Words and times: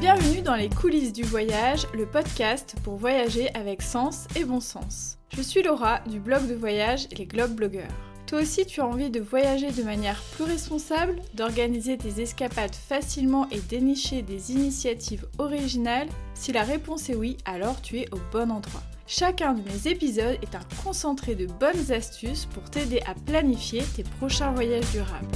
Bienvenue 0.00 0.40
dans 0.40 0.54
les 0.54 0.70
coulisses 0.70 1.12
du 1.12 1.24
voyage, 1.24 1.86
le 1.92 2.06
podcast 2.06 2.74
pour 2.82 2.96
voyager 2.96 3.54
avec 3.54 3.82
sens 3.82 4.28
et 4.34 4.44
bon 4.44 4.58
sens. 4.58 5.18
Je 5.36 5.42
suis 5.42 5.62
Laura 5.62 6.00
du 6.08 6.20
blog 6.20 6.48
de 6.48 6.54
voyage 6.54 7.06
Les 7.18 7.26
Globe 7.26 7.50
Blogueurs. 7.50 7.92
Toi 8.26 8.40
aussi 8.40 8.64
tu 8.64 8.80
as 8.80 8.86
envie 8.86 9.10
de 9.10 9.20
voyager 9.20 9.70
de 9.70 9.82
manière 9.82 10.18
plus 10.36 10.44
responsable, 10.44 11.16
d'organiser 11.34 11.98
tes 11.98 12.22
escapades 12.22 12.74
facilement 12.74 13.46
et 13.50 13.60
dénicher 13.60 14.22
des 14.22 14.52
initiatives 14.52 15.26
originales? 15.36 16.08
Si 16.32 16.50
la 16.50 16.62
réponse 16.62 17.10
est 17.10 17.14
oui, 17.14 17.36
alors 17.44 17.82
tu 17.82 17.98
es 17.98 18.08
au 18.10 18.18
bon 18.32 18.50
endroit. 18.50 18.82
Chacun 19.06 19.52
de 19.52 19.60
mes 19.60 19.90
épisodes 19.90 20.38
est 20.40 20.54
un 20.54 20.82
concentré 20.82 21.34
de 21.34 21.44
bonnes 21.44 21.92
astuces 21.92 22.46
pour 22.46 22.62
t'aider 22.70 23.02
à 23.06 23.14
planifier 23.26 23.82
tes 23.94 24.04
prochains 24.04 24.52
voyages 24.52 24.90
durables. 24.92 25.28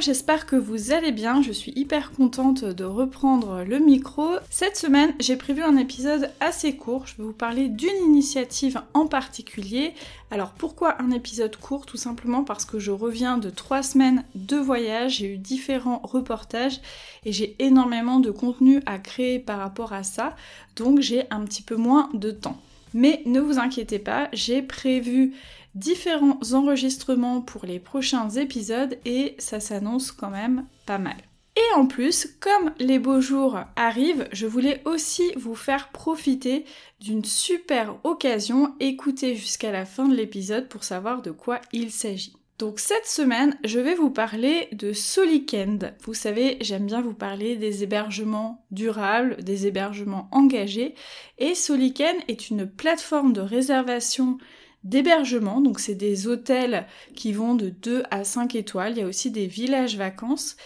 J'espère 0.00 0.46
que 0.46 0.54
vous 0.54 0.92
allez 0.92 1.10
bien, 1.10 1.42
je 1.42 1.50
suis 1.50 1.72
hyper 1.74 2.12
contente 2.12 2.64
de 2.64 2.84
reprendre 2.84 3.64
le 3.64 3.78
micro. 3.78 4.28
Cette 4.50 4.76
semaine 4.76 5.12
j'ai 5.18 5.36
prévu 5.36 5.62
un 5.62 5.76
épisode 5.76 6.30
assez 6.40 6.76
court, 6.76 7.06
je 7.06 7.16
vais 7.16 7.24
vous 7.24 7.32
parler 7.32 7.68
d'une 7.68 8.04
initiative 8.04 8.80
en 8.94 9.06
particulier. 9.06 9.94
Alors 10.30 10.52
pourquoi 10.52 11.00
un 11.02 11.10
épisode 11.10 11.56
court? 11.56 11.86
Tout 11.86 11.96
simplement 11.96 12.44
parce 12.44 12.64
que 12.64 12.78
je 12.78 12.92
reviens 12.92 13.38
de 13.38 13.50
trois 13.50 13.82
semaines 13.82 14.24
de 14.34 14.56
voyage, 14.56 15.16
j'ai 15.16 15.34
eu 15.34 15.38
différents 15.38 16.00
reportages 16.04 16.80
et 17.24 17.32
j'ai 17.32 17.56
énormément 17.58 18.20
de 18.20 18.30
contenu 18.30 18.80
à 18.86 18.98
créer 18.98 19.38
par 19.38 19.58
rapport 19.58 19.92
à 19.92 20.04
ça, 20.04 20.36
donc 20.76 21.00
j'ai 21.00 21.24
un 21.30 21.40
petit 21.44 21.62
peu 21.62 21.76
moins 21.76 22.08
de 22.14 22.30
temps. 22.30 22.58
Mais 22.94 23.22
ne 23.26 23.40
vous 23.40 23.58
inquiétez 23.58 23.98
pas, 23.98 24.28
j'ai 24.32 24.62
prévu 24.62 25.34
différents 25.78 26.38
enregistrements 26.52 27.40
pour 27.40 27.64
les 27.64 27.78
prochains 27.78 28.28
épisodes 28.30 28.98
et 29.04 29.34
ça 29.38 29.60
s'annonce 29.60 30.12
quand 30.12 30.30
même 30.30 30.66
pas 30.86 30.98
mal. 30.98 31.16
Et 31.56 31.74
en 31.74 31.86
plus, 31.86 32.36
comme 32.38 32.72
les 32.78 33.00
beaux 33.00 33.20
jours 33.20 33.58
arrivent, 33.74 34.28
je 34.32 34.46
voulais 34.46 34.80
aussi 34.84 35.32
vous 35.36 35.56
faire 35.56 35.88
profiter 35.88 36.64
d'une 37.00 37.24
super 37.24 37.96
occasion. 38.04 38.74
Écoutez 38.78 39.34
jusqu'à 39.34 39.72
la 39.72 39.84
fin 39.84 40.06
de 40.06 40.14
l'épisode 40.14 40.68
pour 40.68 40.84
savoir 40.84 41.20
de 41.20 41.32
quoi 41.32 41.60
il 41.72 41.90
s'agit. 41.90 42.36
Donc 42.58 42.80
cette 42.80 43.06
semaine, 43.06 43.56
je 43.64 43.78
vais 43.78 43.94
vous 43.94 44.10
parler 44.10 44.68
de 44.72 44.92
Solikend. 44.92 45.78
Vous 46.02 46.14
savez, 46.14 46.58
j'aime 46.60 46.86
bien 46.86 47.00
vous 47.00 47.14
parler 47.14 47.54
des 47.54 47.84
hébergements 47.84 48.64
durables, 48.72 49.36
des 49.42 49.68
hébergements 49.68 50.28
engagés. 50.32 50.94
Et 51.38 51.54
Solikend 51.54 52.18
est 52.26 52.50
une 52.50 52.68
plateforme 52.68 53.32
de 53.32 53.40
réservation 53.40 54.38
d'hébergement, 54.84 55.60
donc 55.60 55.80
c'est 55.80 55.94
des 55.94 56.26
hôtels 56.26 56.86
qui 57.14 57.32
vont 57.32 57.54
de 57.54 57.68
2 57.70 58.04
à 58.10 58.24
5 58.24 58.54
étoiles, 58.54 58.92
il 58.92 58.98
y 58.98 59.02
a 59.02 59.06
aussi 59.06 59.30
des 59.30 59.46
villages 59.46 59.96
vacances. 59.96 60.56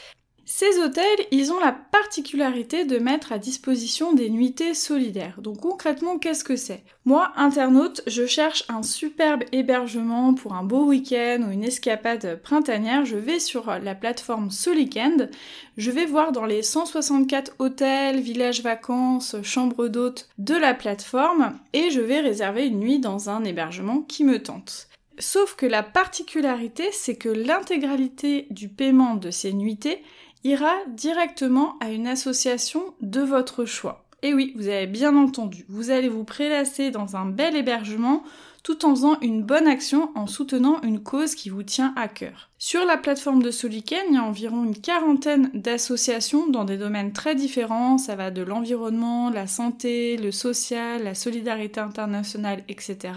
Ces 0.44 0.80
hôtels, 0.80 1.26
ils 1.30 1.52
ont 1.52 1.60
la 1.60 1.70
particularité 1.70 2.84
de 2.84 2.98
mettre 2.98 3.30
à 3.30 3.38
disposition 3.38 4.12
des 4.12 4.28
nuitées 4.28 4.74
solidaires. 4.74 5.40
Donc 5.40 5.60
concrètement, 5.60 6.18
qu'est-ce 6.18 6.42
que 6.42 6.56
c'est? 6.56 6.82
Moi, 7.04 7.32
internaute, 7.36 8.02
je 8.08 8.26
cherche 8.26 8.64
un 8.68 8.82
superbe 8.82 9.44
hébergement 9.52 10.34
pour 10.34 10.54
un 10.54 10.64
beau 10.64 10.84
week-end 10.84 11.44
ou 11.46 11.52
une 11.52 11.62
escapade 11.62 12.40
printanière. 12.42 13.04
Je 13.04 13.16
vais 13.16 13.38
sur 13.38 13.66
la 13.80 13.94
plateforme 13.94 14.50
Solikend. 14.50 15.28
Je 15.76 15.90
vais 15.92 16.06
voir 16.06 16.32
dans 16.32 16.44
les 16.44 16.62
164 16.62 17.54
hôtels, 17.60 18.20
villages 18.20 18.62
vacances, 18.62 19.36
chambres 19.44 19.86
d'hôtes 19.86 20.28
de 20.38 20.54
la 20.54 20.74
plateforme 20.74 21.54
et 21.72 21.90
je 21.90 22.00
vais 22.00 22.20
réserver 22.20 22.66
une 22.66 22.80
nuit 22.80 22.98
dans 22.98 23.30
un 23.30 23.44
hébergement 23.44 24.02
qui 24.02 24.24
me 24.24 24.42
tente. 24.42 24.88
Sauf 25.18 25.54
que 25.54 25.66
la 25.66 25.82
particularité, 25.82 26.88
c'est 26.90 27.16
que 27.16 27.28
l'intégralité 27.28 28.46
du 28.50 28.68
paiement 28.68 29.14
de 29.14 29.30
ces 29.30 29.52
nuitées 29.52 30.02
ira 30.44 30.72
directement 30.88 31.76
à 31.80 31.90
une 31.90 32.06
association 32.06 32.94
de 33.00 33.20
votre 33.20 33.64
choix. 33.64 34.04
Et 34.22 34.34
oui, 34.34 34.52
vous 34.56 34.68
avez 34.68 34.86
bien 34.86 35.16
entendu, 35.16 35.64
vous 35.68 35.90
allez 35.90 36.08
vous 36.08 36.24
prélasser 36.24 36.90
dans 36.90 37.16
un 37.16 37.26
bel 37.26 37.56
hébergement 37.56 38.22
tout 38.62 38.84
en 38.84 38.94
faisant 38.94 39.18
une 39.20 39.42
bonne 39.42 39.66
action 39.66 40.10
en 40.14 40.26
soutenant 40.26 40.80
une 40.82 41.02
cause 41.02 41.34
qui 41.34 41.48
vous 41.48 41.62
tient 41.62 41.92
à 41.96 42.08
cœur. 42.08 42.50
Sur 42.58 42.84
la 42.84 42.96
plateforme 42.96 43.42
de 43.42 43.50
Soliken, 43.50 44.04
il 44.08 44.14
y 44.14 44.18
a 44.18 44.22
environ 44.22 44.64
une 44.64 44.80
quarantaine 44.80 45.50
d'associations 45.52 46.48
dans 46.48 46.64
des 46.64 46.76
domaines 46.76 47.12
très 47.12 47.34
différents, 47.34 47.98
ça 47.98 48.14
va 48.14 48.30
de 48.30 48.42
l'environnement, 48.42 49.30
la 49.30 49.48
santé, 49.48 50.16
le 50.16 50.30
social, 50.30 51.02
la 51.02 51.14
solidarité 51.14 51.80
internationale, 51.80 52.62
etc. 52.68 53.14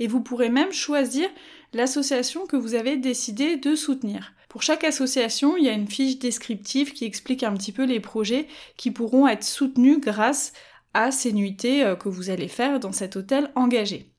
Et 0.00 0.08
vous 0.08 0.20
pourrez 0.20 0.48
même 0.48 0.72
choisir 0.72 1.28
l'association 1.72 2.46
que 2.46 2.56
vous 2.56 2.74
avez 2.74 2.96
décidé 2.96 3.56
de 3.56 3.76
soutenir. 3.76 4.32
Pour 4.48 4.62
chaque 4.62 4.84
association, 4.84 5.56
il 5.56 5.64
y 5.64 5.68
a 5.70 5.72
une 5.72 5.88
fiche 5.88 6.18
descriptive 6.18 6.92
qui 6.92 7.06
explique 7.06 7.42
un 7.42 7.54
petit 7.54 7.72
peu 7.72 7.84
les 7.84 8.00
projets 8.00 8.48
qui 8.76 8.90
pourront 8.90 9.26
être 9.26 9.44
soutenus 9.44 9.98
grâce 10.00 10.52
à 10.92 11.10
ces 11.10 11.32
nuitées 11.32 11.84
euh, 11.84 11.96
que 11.96 12.10
vous 12.10 12.28
allez 12.28 12.48
faire 12.48 12.78
dans 12.78 12.92
cet 12.92 13.16
hôtel 13.16 13.50
engagé. 13.54 14.11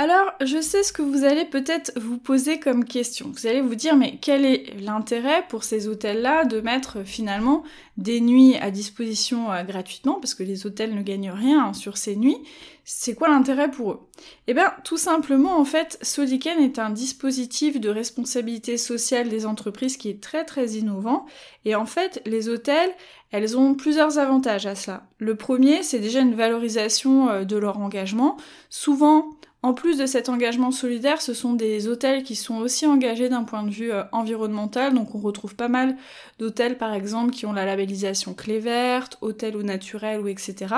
Alors, 0.00 0.30
je 0.40 0.60
sais 0.60 0.84
ce 0.84 0.92
que 0.92 1.02
vous 1.02 1.24
allez 1.24 1.44
peut-être 1.44 1.90
vous 1.98 2.18
poser 2.18 2.60
comme 2.60 2.84
question. 2.84 3.32
Vous 3.34 3.48
allez 3.48 3.60
vous 3.60 3.74
dire, 3.74 3.96
mais 3.96 4.16
quel 4.22 4.44
est 4.44 4.78
l'intérêt 4.78 5.44
pour 5.48 5.64
ces 5.64 5.88
hôtels-là 5.88 6.44
de 6.44 6.60
mettre 6.60 7.02
finalement 7.04 7.64
des 7.96 8.20
nuits 8.20 8.54
à 8.58 8.70
disposition 8.70 9.50
euh, 9.50 9.64
gratuitement, 9.64 10.20
parce 10.20 10.34
que 10.34 10.44
les 10.44 10.66
hôtels 10.66 10.94
ne 10.94 11.02
gagnent 11.02 11.32
rien 11.32 11.72
sur 11.72 11.96
ces 11.96 12.14
nuits? 12.14 12.38
C'est 12.84 13.16
quoi 13.16 13.28
l'intérêt 13.28 13.72
pour 13.72 13.90
eux? 13.90 14.00
Eh 14.46 14.54
bien, 14.54 14.72
tout 14.84 14.98
simplement, 14.98 15.58
en 15.58 15.64
fait, 15.64 15.98
Sodiken 16.00 16.60
est 16.60 16.78
un 16.78 16.90
dispositif 16.90 17.80
de 17.80 17.88
responsabilité 17.88 18.76
sociale 18.76 19.28
des 19.28 19.46
entreprises 19.46 19.96
qui 19.96 20.10
est 20.10 20.22
très 20.22 20.44
très 20.44 20.74
innovant. 20.74 21.26
Et 21.64 21.74
en 21.74 21.86
fait, 21.86 22.22
les 22.24 22.48
hôtels, 22.48 22.92
elles 23.32 23.58
ont 23.58 23.74
plusieurs 23.74 24.18
avantages 24.18 24.66
à 24.66 24.76
cela. 24.76 25.08
Le 25.18 25.34
premier, 25.34 25.82
c'est 25.82 25.98
déjà 25.98 26.20
une 26.20 26.36
valorisation 26.36 27.28
euh, 27.28 27.44
de 27.44 27.56
leur 27.56 27.78
engagement. 27.80 28.36
Souvent, 28.70 29.30
en 29.62 29.74
plus 29.74 29.98
de 29.98 30.06
cet 30.06 30.28
engagement 30.28 30.70
solidaire, 30.70 31.20
ce 31.20 31.34
sont 31.34 31.52
des 31.52 31.88
hôtels 31.88 32.22
qui 32.22 32.36
sont 32.36 32.58
aussi 32.58 32.86
engagés 32.86 33.28
d'un 33.28 33.42
point 33.42 33.64
de 33.64 33.70
vue 33.70 33.90
euh, 33.90 34.04
environnemental. 34.12 34.94
Donc 34.94 35.16
on 35.16 35.18
retrouve 35.18 35.56
pas 35.56 35.68
mal 35.68 35.96
d'hôtels 36.38 36.78
par 36.78 36.94
exemple 36.94 37.32
qui 37.32 37.44
ont 37.44 37.52
la 37.52 37.66
labellisation 37.66 38.34
clé 38.34 38.60
verte, 38.60 39.18
hôtel 39.20 39.56
ou 39.56 39.62
naturel 39.62 40.20
ou 40.20 40.28
etc. 40.28 40.74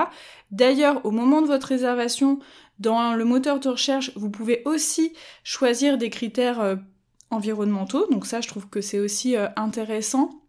D'ailleurs, 0.50 1.04
au 1.04 1.10
moment 1.10 1.42
de 1.42 1.46
votre 1.46 1.66
réservation, 1.66 2.38
dans 2.78 3.12
le 3.12 3.24
moteur 3.26 3.60
de 3.60 3.68
recherche, 3.68 4.12
vous 4.16 4.30
pouvez 4.30 4.62
aussi 4.64 5.12
choisir 5.44 5.98
des 5.98 6.08
critères 6.08 6.60
euh, 6.60 6.76
environnementaux. 7.30 8.06
Donc 8.10 8.24
ça, 8.24 8.40
je 8.40 8.48
trouve 8.48 8.68
que 8.70 8.80
c'est 8.80 8.98
aussi 8.98 9.36
euh, 9.36 9.48
intéressant 9.56 10.39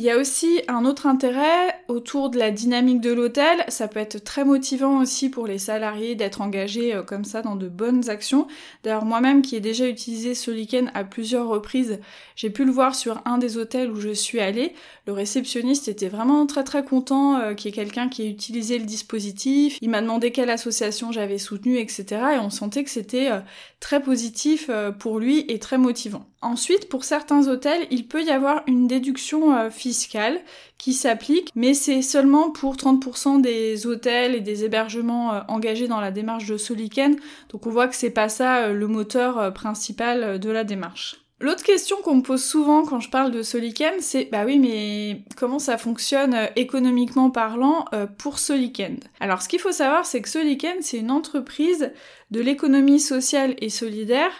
il 0.00 0.04
y 0.04 0.10
a 0.10 0.16
aussi 0.16 0.62
un 0.66 0.86
autre 0.86 1.06
intérêt 1.06 1.78
autour 1.88 2.30
de 2.30 2.38
la 2.38 2.50
dynamique 2.50 3.02
de 3.02 3.12
l'hôtel. 3.12 3.62
Ça 3.68 3.86
peut 3.86 4.00
être 4.00 4.24
très 4.24 4.46
motivant 4.46 4.98
aussi 4.98 5.28
pour 5.28 5.46
les 5.46 5.58
salariés 5.58 6.14
d'être 6.14 6.40
engagés 6.40 6.94
euh, 6.94 7.02
comme 7.02 7.26
ça 7.26 7.42
dans 7.42 7.54
de 7.54 7.68
bonnes 7.68 8.08
actions. 8.08 8.48
D'ailleurs, 8.82 9.04
moi-même 9.04 9.42
qui 9.42 9.56
ai 9.56 9.60
déjà 9.60 9.86
utilisé 9.86 10.34
ce 10.34 10.50
week-end 10.50 10.86
à 10.94 11.04
plusieurs 11.04 11.48
reprises, 11.48 12.00
j'ai 12.34 12.48
pu 12.48 12.64
le 12.64 12.72
voir 12.72 12.94
sur 12.94 13.20
un 13.26 13.36
des 13.36 13.58
hôtels 13.58 13.90
où 13.90 14.00
je 14.00 14.14
suis 14.14 14.40
allée. 14.40 14.72
Le 15.06 15.12
réceptionniste 15.12 15.86
était 15.86 16.08
vraiment 16.08 16.46
très 16.46 16.64
très 16.64 16.82
content 16.82 17.36
euh, 17.36 17.52
qu'il 17.52 17.70
y 17.70 17.74
ait 17.74 17.84
quelqu'un 17.84 18.08
qui 18.08 18.22
ait 18.22 18.30
utilisé 18.30 18.78
le 18.78 18.86
dispositif. 18.86 19.76
Il 19.82 19.90
m'a 19.90 20.00
demandé 20.00 20.32
quelle 20.32 20.48
association 20.48 21.12
j'avais 21.12 21.36
soutenue, 21.36 21.76
etc. 21.76 22.06
Et 22.36 22.38
on 22.38 22.48
sentait 22.48 22.84
que 22.84 22.90
c'était 22.90 23.30
euh, 23.30 23.40
très 23.80 24.02
positif 24.02 24.70
pour 24.98 25.18
lui 25.18 25.44
et 25.48 25.58
très 25.58 25.76
motivant. 25.76 26.29
Ensuite, 26.42 26.88
pour 26.88 27.04
certains 27.04 27.48
hôtels, 27.48 27.86
il 27.90 28.08
peut 28.08 28.22
y 28.22 28.30
avoir 28.30 28.62
une 28.66 28.86
déduction 28.86 29.54
euh, 29.54 29.68
fiscale 29.68 30.40
qui 30.78 30.94
s'applique, 30.94 31.50
mais 31.54 31.74
c'est 31.74 32.00
seulement 32.00 32.50
pour 32.50 32.76
30% 32.76 33.42
des 33.42 33.86
hôtels 33.86 34.34
et 34.34 34.40
des 34.40 34.64
hébergements 34.64 35.34
euh, 35.34 35.40
engagés 35.48 35.86
dans 35.86 36.00
la 36.00 36.10
démarche 36.10 36.46
de 36.46 36.56
Soliken. 36.56 37.16
Donc 37.50 37.66
on 37.66 37.70
voit 37.70 37.88
que 37.88 37.94
c'est 37.94 38.08
pas 38.08 38.30
ça 38.30 38.64
euh, 38.64 38.72
le 38.72 38.86
moteur 38.86 39.52
principal 39.52 40.38
de 40.38 40.50
la 40.50 40.64
démarche. 40.64 41.16
L'autre 41.40 41.62
question 41.62 41.96
qu'on 42.02 42.16
me 42.16 42.22
pose 42.22 42.42
souvent 42.42 42.84
quand 42.84 43.00
je 43.00 43.10
parle 43.10 43.30
de 43.32 43.42
Soliken, 43.42 43.94
c'est 44.00 44.26
bah 44.30 44.44
oui 44.44 44.58
mais 44.58 45.22
comment 45.36 45.58
ça 45.58 45.78
fonctionne 45.78 46.36
économiquement 46.54 47.30
parlant 47.30 47.86
pour 48.18 48.38
Solikend 48.38 48.96
Alors 49.20 49.40
ce 49.40 49.48
qu'il 49.48 49.58
faut 49.58 49.72
savoir 49.72 50.04
c'est 50.04 50.20
que 50.20 50.28
Soliken 50.28 50.82
c'est 50.82 50.98
une 50.98 51.10
entreprise 51.10 51.92
de 52.30 52.40
l'économie 52.42 53.00
sociale 53.00 53.54
et 53.62 53.70
solidaire 53.70 54.32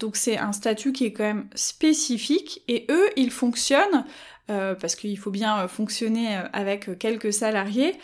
donc 0.00 0.16
c'est 0.16 0.38
un 0.38 0.52
statut 0.52 0.92
qui 0.92 1.04
est 1.04 1.12
quand 1.12 1.24
même 1.24 1.48
spécifique 1.54 2.62
et 2.66 2.86
eux, 2.90 3.10
ils 3.16 3.30
fonctionnent, 3.30 4.04
euh, 4.50 4.74
parce 4.74 4.96
qu'il 4.96 5.16
faut 5.18 5.30
bien 5.30 5.60
euh, 5.60 5.68
fonctionner 5.68 6.36
euh, 6.36 6.42
avec 6.52 6.98
quelques 6.98 7.32
salariés, 7.32 7.94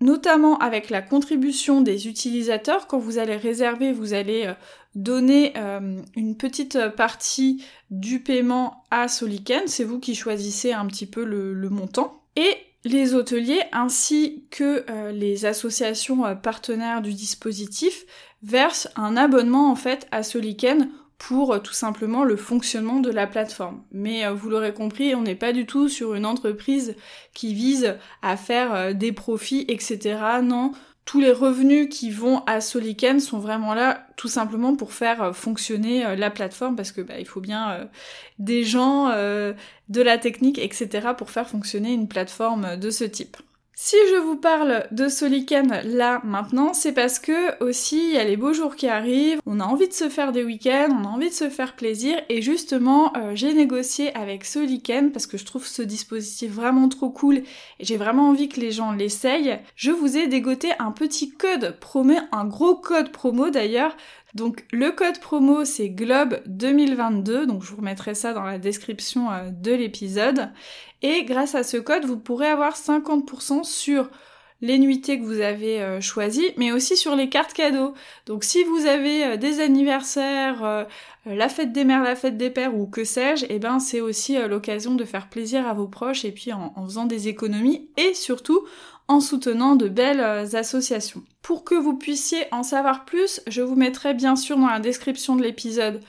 notamment 0.00 0.56
avec 0.58 0.88
la 0.88 1.02
contribution 1.02 1.82
des 1.82 2.08
utilisateurs. 2.08 2.86
Quand 2.86 2.98
vous 2.98 3.18
allez 3.18 3.36
réserver, 3.36 3.92
vous 3.92 4.14
allez 4.14 4.50
donner 4.94 5.52
une 6.16 6.38
petite 6.38 6.88
partie 6.96 7.62
du 7.90 8.20
paiement 8.20 8.84
à 8.90 9.08
Soliken, 9.08 9.64
c'est 9.66 9.84
vous 9.84 10.00
qui 10.00 10.14
choisissez 10.14 10.72
un 10.72 10.86
petit 10.86 11.04
peu 11.04 11.22
le, 11.22 11.68
montant. 11.68 12.22
Et 12.34 12.56
les 12.84 13.12
hôteliers 13.14 13.60
ainsi 13.72 14.46
que 14.50 14.86
les 15.10 15.44
associations 15.44 16.34
partenaires 16.34 17.02
du 17.02 17.12
dispositif 17.12 18.06
verse 18.42 18.88
un 18.96 19.18
abonnement 19.18 19.70
en 19.70 19.76
fait 19.76 20.08
à 20.12 20.22
Soliken 20.22 20.88
pour 21.20 21.52
euh, 21.52 21.58
tout 21.58 21.74
simplement 21.74 22.24
le 22.24 22.34
fonctionnement 22.34 22.98
de 22.98 23.10
la 23.10 23.26
plateforme. 23.26 23.82
Mais 23.92 24.24
euh, 24.24 24.32
vous 24.32 24.48
l'aurez 24.48 24.72
compris, 24.72 25.14
on 25.14 25.22
n'est 25.22 25.36
pas 25.36 25.52
du 25.52 25.66
tout 25.66 25.88
sur 25.88 26.14
une 26.14 26.24
entreprise 26.24 26.96
qui 27.34 27.54
vise 27.54 27.96
à 28.22 28.36
faire 28.36 28.74
euh, 28.74 28.92
des 28.94 29.12
profits, 29.12 29.66
etc. 29.68 30.18
Non, 30.42 30.72
tous 31.04 31.20
les 31.20 31.30
revenus 31.30 31.88
qui 31.90 32.10
vont 32.10 32.42
à 32.46 32.62
Soliken 32.62 33.20
sont 33.20 33.38
vraiment 33.38 33.74
là 33.74 34.06
tout 34.16 34.28
simplement 34.28 34.74
pour 34.74 34.94
faire 34.94 35.36
fonctionner 35.36 36.16
la 36.16 36.30
plateforme 36.30 36.74
parce 36.76 36.92
que 36.92 37.00
bah, 37.00 37.18
il 37.18 37.26
faut 37.26 37.40
bien 37.40 37.88
des 38.38 38.62
gens, 38.62 39.08
de 39.08 40.02
la 40.02 40.18
technique, 40.18 40.58
etc. 40.58 41.08
pour 41.16 41.30
faire 41.30 41.48
fonctionner 41.48 41.92
une 41.92 42.06
plateforme 42.06 42.76
de 42.76 42.90
ce 42.90 43.04
type. 43.04 43.38
Si 43.82 43.96
je 44.10 44.16
vous 44.16 44.36
parle 44.36 44.86
de 44.90 45.08
Soliken 45.08 45.80
là 45.86 46.20
maintenant, 46.22 46.74
c'est 46.74 46.92
parce 46.92 47.18
que 47.18 47.64
aussi 47.64 48.10
il 48.10 48.14
y 48.14 48.18
a 48.18 48.24
les 48.24 48.36
beaux 48.36 48.52
jours 48.52 48.76
qui 48.76 48.88
arrivent, 48.88 49.40
on 49.46 49.58
a 49.58 49.64
envie 49.64 49.88
de 49.88 49.94
se 49.94 50.10
faire 50.10 50.32
des 50.32 50.44
week-ends, 50.44 50.90
on 50.90 51.06
a 51.06 51.08
envie 51.08 51.30
de 51.30 51.34
se 51.34 51.48
faire 51.48 51.74
plaisir 51.74 52.20
et 52.28 52.42
justement 52.42 53.10
euh, 53.16 53.32
j'ai 53.34 53.54
négocié 53.54 54.14
avec 54.14 54.44
Soliken 54.44 55.12
parce 55.12 55.26
que 55.26 55.38
je 55.38 55.46
trouve 55.46 55.66
ce 55.66 55.80
dispositif 55.80 56.52
vraiment 56.52 56.90
trop 56.90 57.08
cool 57.08 57.36
et 57.36 57.44
j'ai 57.80 57.96
vraiment 57.96 58.28
envie 58.28 58.50
que 58.50 58.60
les 58.60 58.70
gens 58.70 58.92
l'essayent. 58.92 59.58
Je 59.76 59.92
vous 59.92 60.18
ai 60.18 60.26
dégoté 60.26 60.72
un 60.78 60.92
petit 60.92 61.30
code 61.30 61.78
promo, 61.80 62.16
un 62.32 62.44
gros 62.44 62.74
code 62.74 63.12
promo 63.12 63.48
d'ailleurs 63.48 63.96
donc 64.34 64.64
le 64.70 64.92
code 64.92 65.18
promo 65.20 65.64
c'est 65.64 65.88
Globe 65.88 66.40
2022, 66.46 67.46
donc 67.46 67.62
je 67.62 67.70
vous 67.70 67.78
remettrai 67.78 68.14
ça 68.14 68.32
dans 68.32 68.44
la 68.44 68.58
description 68.58 69.30
euh, 69.30 69.50
de 69.50 69.72
l'épisode. 69.72 70.50
Et 71.02 71.24
grâce 71.24 71.54
à 71.54 71.62
ce 71.64 71.78
code, 71.78 72.04
vous 72.04 72.18
pourrez 72.18 72.46
avoir 72.46 72.76
50% 72.76 73.64
sur 73.64 74.08
les 74.60 74.78
nuitées 74.78 75.18
que 75.18 75.24
vous 75.24 75.40
avez 75.40 75.80
euh, 75.80 76.00
choisies, 76.00 76.52
mais 76.58 76.70
aussi 76.70 76.96
sur 76.96 77.16
les 77.16 77.30
cartes 77.30 77.54
cadeaux. 77.54 77.94
Donc 78.26 78.44
si 78.44 78.62
vous 78.62 78.86
avez 78.86 79.24
euh, 79.24 79.36
des 79.36 79.60
anniversaires, 79.60 80.86
la 81.26 81.48
fête 81.48 81.72
des 81.72 81.84
mères, 81.84 82.04
la 82.04 82.14
fête 82.14 82.36
des 82.36 82.50
pères 82.50 82.76
ou 82.76 82.86
que 82.86 83.02
sais-je, 83.02 83.46
et 83.46 83.56
eh 83.56 83.58
ben 83.58 83.80
c'est 83.80 84.00
aussi 84.00 84.38
l'occasion 84.38 84.94
de 84.94 85.04
faire 85.04 85.28
plaisir 85.28 85.66
à 85.66 85.74
vos 85.74 85.88
proches 85.88 86.24
et 86.24 86.32
puis 86.32 86.52
en, 86.52 86.72
faisant 86.84 87.06
des 87.06 87.28
économies 87.28 87.88
et 87.96 88.14
surtout 88.14 88.64
en 89.10 89.18
soutenant 89.18 89.74
de 89.74 89.88
belles 89.88 90.20
euh, 90.20 90.46
associations. 90.54 91.24
Pour 91.42 91.64
que 91.64 91.74
vous 91.74 91.94
puissiez 91.94 92.44
en 92.52 92.62
savoir 92.62 93.04
plus, 93.04 93.40
je 93.48 93.60
vous 93.60 93.74
mettrai 93.74 94.14
bien 94.14 94.36
sûr 94.36 94.56
dans 94.56 94.68
la 94.68 94.78
description 94.78 95.34
de 95.34 95.42
l'épisode 95.42 96.00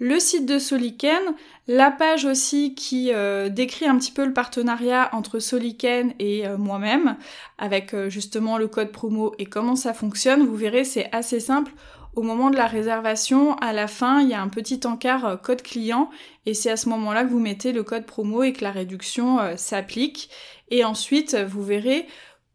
le 0.00 0.18
site 0.18 0.46
de 0.46 0.58
Soliken, 0.58 1.22
la 1.66 1.90
page 1.90 2.24
aussi 2.24 2.74
qui 2.74 3.12
euh, 3.12 3.48
décrit 3.48 3.86
un 3.86 3.96
petit 3.96 4.12
peu 4.12 4.24
le 4.24 4.32
partenariat 4.32 5.08
entre 5.12 5.38
Soliken 5.38 6.14
et 6.18 6.46
euh, 6.46 6.56
moi-même, 6.56 7.16
avec 7.58 7.94
justement 8.08 8.58
le 8.58 8.66
code 8.66 8.90
promo 8.90 9.34
et 9.38 9.46
comment 9.46 9.76
ça 9.76 9.94
fonctionne. 9.94 10.44
Vous 10.44 10.56
verrez, 10.56 10.84
c'est 10.84 11.08
assez 11.12 11.40
simple. 11.40 11.72
Au 12.16 12.22
moment 12.22 12.50
de 12.50 12.56
la 12.56 12.66
réservation, 12.66 13.56
à 13.58 13.72
la 13.72 13.86
fin, 13.86 14.20
il 14.20 14.28
y 14.28 14.34
a 14.34 14.42
un 14.42 14.48
petit 14.48 14.80
encart 14.84 15.40
code 15.42 15.62
client 15.62 16.10
et 16.46 16.54
c'est 16.54 16.70
à 16.70 16.76
ce 16.76 16.88
moment-là 16.88 17.22
que 17.22 17.30
vous 17.30 17.38
mettez 17.38 17.72
le 17.72 17.84
code 17.84 18.06
promo 18.06 18.42
et 18.42 18.52
que 18.52 18.64
la 18.64 18.72
réduction 18.72 19.38
s'applique. 19.56 20.30
Et 20.70 20.84
ensuite, 20.84 21.36
vous 21.36 21.62
verrez, 21.62 22.06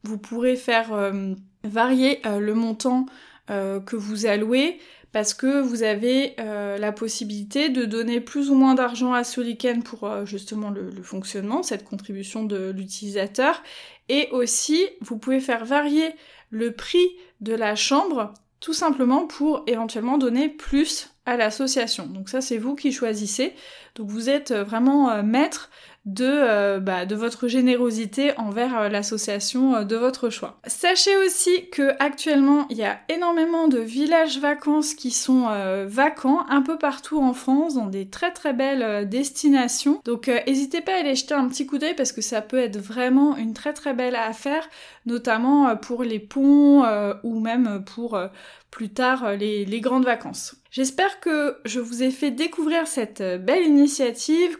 vous 0.04 0.18
pourrez 0.18 0.56
faire 0.56 0.94
euh, 0.94 1.34
varier 1.64 2.26
euh, 2.26 2.40
le 2.40 2.54
montant 2.54 3.06
euh, 3.50 3.80
que 3.80 3.96
vous 3.96 4.26
allouez 4.26 4.80
parce 5.12 5.34
que 5.34 5.62
vous 5.62 5.84
avez 5.84 6.34
la 6.38 6.92
possibilité 6.92 7.70
de 7.70 7.86
donner 7.86 8.20
plus 8.20 8.50
ou 8.50 8.56
moins 8.56 8.74
d'argent 8.74 9.14
à 9.14 9.24
Soliken 9.24 9.84
pour 9.84 10.26
justement 10.26 10.72
le, 10.72 10.90
fonctionnement, 11.04 11.62
cette 11.62 11.86
contribution 11.86 12.44
de 12.44 12.72
l'utilisateur. 12.72 13.62
Et 14.10 14.28
aussi, 14.32 14.84
vous 15.02 15.20
pouvez 15.20 15.40
faire 15.40 15.66
varier 15.66 16.16
le 16.50 16.72
prix 16.72 17.08
de 17.42 17.54
la 17.54 17.76
chambre 17.76 18.34
tout 18.60 18.74
simplement 18.74 19.28
pour 19.28 19.64
éventuellement 19.68 20.18
donner 20.18 20.50
plus 20.50 21.12
à 21.28 21.38
l'association. 21.38 22.08
Donc 22.08 22.30
ça, 22.30 22.42
c'est 22.42 22.58
vous 22.58 22.76
qui 22.76 22.92
choisissez. 22.92 23.54
Donc 23.96 24.10
vous 24.10 24.30
êtes 24.30 24.52
vraiment 24.54 25.22
maître 25.24 25.70
de, 26.06 26.26
euh, 26.28 26.80
bah, 26.80 27.06
de 27.06 27.16
votre 27.16 27.48
générosité 27.48 28.38
envers 28.38 28.78
euh, 28.78 28.90
l'association 28.90 29.76
euh, 29.76 29.84
de 29.84 29.96
votre 29.96 30.30
choix. 30.30 30.60
Sachez 30.68 31.16
aussi 31.16 31.70
que 31.70 31.92
actuellement 32.00 32.66
il 32.70 32.78
y 32.78 32.84
a 32.84 33.00
énormément 33.08 33.70
de 33.70 33.80
villages 33.80 34.40
vacances 34.40 34.94
qui 34.94 35.12
sont 35.12 35.48
vacants 35.86 36.46
un 36.50 36.62
peu 36.62 36.78
partout 36.78 37.20
en 37.20 37.34
France 37.34 37.76
dans 37.76 37.88
des 37.88 38.08
très 38.08 38.32
très 38.32 38.54
belles 38.54 39.08
destinations. 39.08 40.02
Donc 40.06 40.28
n'hésitez 40.28 40.82
pas 40.82 40.94
à 40.94 41.00
aller 41.00 41.16
jeter 41.16 41.34
un 41.34 41.48
petit 41.48 41.66
coup 41.66 41.78
d'œil 41.78 41.96
parce 41.96 42.12
que 42.12 42.22
ça 42.22 42.42
peut 42.42 42.58
être 42.58 42.78
vraiment 42.78 43.38
une 43.38 43.54
très 43.54 43.74
très 43.74 43.94
belle 43.94 44.16
affaire, 44.16 44.68
notamment 45.06 45.76
pour 45.78 46.04
les 46.04 46.20
ponts 46.20 46.84
ou 47.24 47.40
même 47.40 47.84
pour 47.86 48.20
plus 48.72 48.90
tard 48.90 49.34
les, 49.34 49.66
les 49.66 49.82
grandes 49.82 50.06
vacances. 50.06 50.56
J'espère 50.74 51.20
que 51.20 51.58
je 51.66 51.80
vous 51.80 52.02
ai 52.02 52.10
fait 52.10 52.32
découvrir 52.32 52.88
cette 52.88 53.22
euh, 53.22 53.38
belle 53.38 53.64
initiative, 53.64 53.83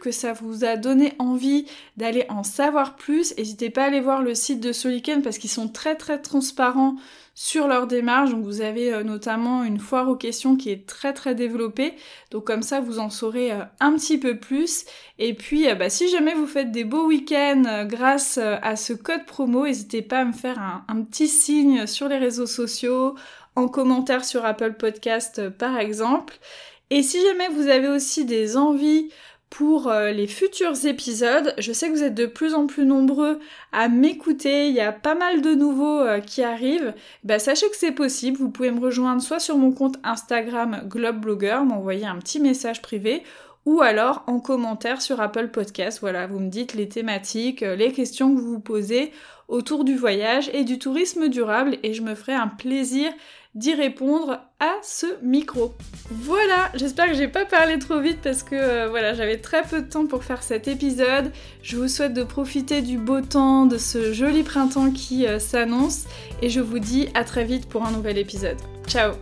que 0.00 0.10
ça 0.10 0.32
vous 0.32 0.64
a 0.64 0.76
donné 0.76 1.12
envie 1.18 1.66
d'aller 1.96 2.26
en 2.28 2.42
savoir 2.42 2.96
plus. 2.96 3.36
N'hésitez 3.36 3.70
pas 3.70 3.84
à 3.84 3.86
aller 3.86 4.00
voir 4.00 4.22
le 4.22 4.34
site 4.34 4.60
de 4.60 4.72
Soliken 4.72 5.22
parce 5.22 5.38
qu'ils 5.38 5.50
sont 5.50 5.68
très 5.68 5.94
très 5.94 6.20
transparents 6.20 6.96
sur 7.34 7.66
leur 7.66 7.86
démarche. 7.86 8.30
Donc 8.30 8.44
vous 8.44 8.60
avez 8.60 8.92
euh, 8.92 9.02
notamment 9.02 9.64
une 9.64 9.78
foire 9.78 10.08
aux 10.08 10.16
questions 10.16 10.56
qui 10.56 10.70
est 10.70 10.86
très 10.86 11.12
très 11.12 11.34
développée. 11.34 11.94
Donc 12.30 12.46
comme 12.46 12.62
ça 12.62 12.80
vous 12.80 12.98
en 12.98 13.10
saurez 13.10 13.52
euh, 13.52 13.64
un 13.80 13.94
petit 13.94 14.18
peu 14.18 14.38
plus. 14.38 14.84
Et 15.18 15.34
puis 15.34 15.66
bah, 15.74 15.90
si 15.90 16.08
jamais 16.08 16.34
vous 16.34 16.46
faites 16.46 16.70
des 16.70 16.84
beaux 16.84 17.06
week-ends 17.06 17.86
grâce 17.86 18.38
à 18.38 18.76
ce 18.76 18.92
code 18.92 19.26
promo, 19.26 19.66
n'hésitez 19.66 20.02
pas 20.02 20.20
à 20.20 20.24
me 20.24 20.32
faire 20.32 20.58
un, 20.58 20.84
un 20.88 21.02
petit 21.02 21.28
signe 21.28 21.86
sur 21.86 22.08
les 22.08 22.18
réseaux 22.18 22.46
sociaux 22.46 23.14
en 23.56 23.68
commentaire 23.68 24.24
sur 24.24 24.44
Apple 24.44 24.74
Podcast 24.74 25.38
euh, 25.38 25.50
par 25.50 25.78
exemple. 25.78 26.38
Et 26.94 27.02
si 27.02 27.20
jamais 27.20 27.48
vous 27.48 27.66
avez 27.66 27.88
aussi 27.88 28.24
des 28.24 28.56
envies 28.56 29.08
pour 29.50 29.88
euh, 29.88 30.12
les 30.12 30.28
futurs 30.28 30.86
épisodes. 30.86 31.54
Je 31.58 31.72
sais 31.72 31.88
que 31.88 31.92
vous 31.92 32.04
êtes 32.04 32.14
de 32.14 32.26
plus 32.26 32.54
en 32.54 32.68
plus 32.68 32.86
nombreux 32.86 33.40
à 33.72 33.88
m'écouter, 33.88 34.68
il 34.68 34.74
y 34.74 34.80
a 34.80 34.92
pas 34.92 35.16
mal 35.16 35.42
de 35.42 35.54
nouveaux 35.54 36.00
euh, 36.00 36.20
qui 36.20 36.44
arrivent. 36.44 36.94
Bah, 37.24 37.40
sachez 37.40 37.68
que 37.68 37.76
c'est 37.76 37.90
possible, 37.90 38.38
vous 38.38 38.50
pouvez 38.50 38.70
me 38.70 38.80
rejoindre 38.80 39.20
soit 39.20 39.40
sur 39.40 39.56
mon 39.56 39.72
compte 39.72 39.96
Instagram 40.04 40.82
Globeblogger, 40.86 41.60
m'envoyer 41.66 42.06
un 42.06 42.18
petit 42.18 42.38
message 42.38 42.80
privé, 42.80 43.24
ou 43.66 43.80
alors 43.80 44.22
en 44.28 44.38
commentaire 44.38 45.02
sur 45.02 45.20
Apple 45.20 45.48
Podcast. 45.48 45.98
Voilà, 46.00 46.28
vous 46.28 46.38
me 46.38 46.48
dites 46.48 46.74
les 46.74 46.88
thématiques, 46.88 47.62
les 47.62 47.90
questions 47.92 48.34
que 48.34 48.40
vous 48.40 48.54
vous 48.54 48.60
posez 48.60 49.10
autour 49.48 49.84
du 49.84 49.96
voyage 49.96 50.50
et 50.52 50.64
du 50.64 50.78
tourisme 50.78 51.28
durable 51.28 51.78
et 51.82 51.94
je 51.94 52.02
me 52.02 52.14
ferai 52.14 52.32
un 52.34 52.48
plaisir 52.48 53.12
d'y 53.54 53.72
répondre 53.72 54.40
à 54.58 54.72
ce 54.82 55.06
micro. 55.22 55.74
Voilà, 56.10 56.70
j'espère 56.74 57.06
que 57.06 57.14
j'ai 57.14 57.28
pas 57.28 57.44
parlé 57.44 57.78
trop 57.78 58.00
vite 58.00 58.18
parce 58.22 58.42
que 58.42 58.56
euh, 58.56 58.88
voilà, 58.88 59.14
j'avais 59.14 59.38
très 59.38 59.62
peu 59.62 59.82
de 59.82 59.88
temps 59.88 60.06
pour 60.06 60.24
faire 60.24 60.42
cet 60.42 60.66
épisode. 60.66 61.30
Je 61.62 61.76
vous 61.76 61.88
souhaite 61.88 62.14
de 62.14 62.24
profiter 62.24 62.82
du 62.82 62.98
beau 62.98 63.20
temps, 63.20 63.66
de 63.66 63.78
ce 63.78 64.12
joli 64.12 64.42
printemps 64.42 64.90
qui 64.90 65.26
euh, 65.26 65.38
s'annonce 65.38 66.04
et 66.42 66.48
je 66.48 66.60
vous 66.60 66.80
dis 66.80 67.08
à 67.14 67.22
très 67.22 67.44
vite 67.44 67.68
pour 67.68 67.84
un 67.84 67.92
nouvel 67.92 68.18
épisode. 68.18 68.58
Ciao 68.88 69.12